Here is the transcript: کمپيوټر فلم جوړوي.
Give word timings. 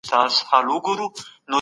کمپيوټر 0.09 0.39
فلم 0.49 0.69
جوړوي. 0.85 1.07